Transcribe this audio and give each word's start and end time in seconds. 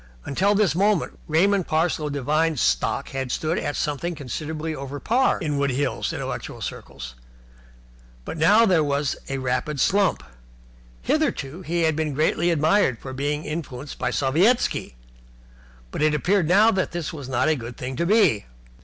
Until 0.25 0.55
this 0.55 0.73
moment 0.73 1.19
Raymond 1.27 1.67
Parsloe 1.67 2.09
Devine's 2.09 2.59
stock 2.59 3.09
had 3.09 3.31
stood 3.31 3.59
at 3.59 3.75
something 3.75 4.15
considerably 4.15 4.73
over 4.73 4.99
par 4.99 5.37
in 5.39 5.59
Wood 5.59 5.69
Hills 5.69 6.11
intellectual 6.11 6.59
circles, 6.59 7.13
but 8.25 8.35
now 8.35 8.65
there 8.65 8.83
was 8.83 9.15
a 9.29 9.37
rapid 9.37 9.79
slump. 9.79 10.23
Hitherto 11.03 11.61
he 11.61 11.83
had 11.83 11.95
been 11.95 12.15
greatly 12.15 12.49
admired 12.49 12.97
for 12.97 13.13
being 13.13 13.45
influenced 13.45 13.99
by 13.99 14.09
Sovietski, 14.09 14.95
but 15.91 16.01
it 16.01 16.15
appeared 16.15 16.47
now 16.47 16.71
that 16.71 16.93
this 16.93 17.13
was 17.13 17.29
not 17.29 17.47
a 17.47 17.55
good 17.55 17.77
thing 17.77 17.95
to 17.97 18.05
be. 18.07 18.47